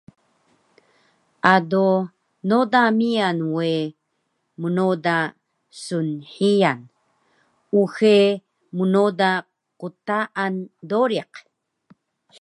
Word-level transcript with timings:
Ado 1.53 1.87
noda 2.49 2.81
miyan 2.99 3.39
we 3.55 3.71
mnoda 4.61 5.17
snhiyan, 5.83 6.79
uxe 7.81 8.15
mnoda 8.77 9.29
qtaan 9.79 10.53
doriq 10.89 11.31